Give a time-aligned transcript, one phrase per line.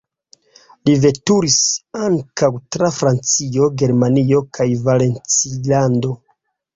[0.87, 1.57] Li veturis
[2.07, 6.11] ankaŭ tra Francio, Germanio kaj Valencilando.